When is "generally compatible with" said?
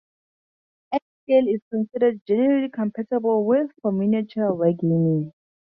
2.25-3.69